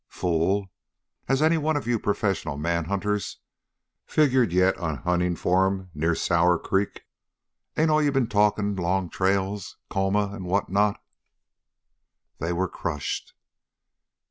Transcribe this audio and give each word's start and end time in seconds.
"Fool? 0.09 0.71
Has 1.25 1.43
any 1.43 1.59
one 1.59 1.77
of 1.77 1.85
you 1.85 1.99
professional 1.99 2.57
man 2.57 2.85
hunters 2.85 3.37
figured 4.07 4.51
yet 4.51 4.75
on 4.79 4.97
hunting 4.97 5.35
for 5.35 5.67
'em 5.67 5.91
near 5.93 6.15
Sour 6.15 6.57
Creek? 6.57 7.03
Ain't 7.77 7.89
you 7.89 7.93
all 7.93 8.11
been 8.11 8.25
talking 8.25 8.75
long 8.75 9.11
trails 9.11 9.77
Colma, 9.91 10.31
and 10.33 10.45
what 10.47 10.69
not?" 10.69 10.99
They 12.39 12.51
were 12.51 12.67
crushed. 12.67 13.35